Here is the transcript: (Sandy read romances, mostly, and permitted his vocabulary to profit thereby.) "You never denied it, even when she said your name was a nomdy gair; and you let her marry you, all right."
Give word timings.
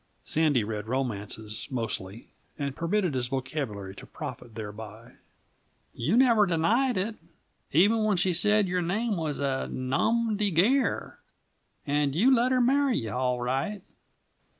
(Sandy 0.23 0.63
read 0.63 0.87
romances, 0.87 1.67
mostly, 1.69 2.29
and 2.57 2.75
permitted 2.75 3.13
his 3.13 3.27
vocabulary 3.27 3.93
to 3.97 4.07
profit 4.07 4.55
thereby.) 4.55 5.17
"You 5.93 6.17
never 6.17 6.47
denied 6.47 6.97
it, 6.97 7.17
even 7.71 8.03
when 8.03 8.17
she 8.17 8.33
said 8.33 8.67
your 8.67 8.81
name 8.81 9.15
was 9.15 9.37
a 9.39 9.69
nomdy 9.71 10.49
gair; 10.51 11.19
and 11.85 12.15
you 12.15 12.33
let 12.33 12.51
her 12.51 12.59
marry 12.61 12.97
you, 12.97 13.11
all 13.11 13.41
right." 13.41 13.83